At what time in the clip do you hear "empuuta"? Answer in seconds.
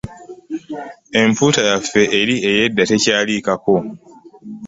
1.21-1.61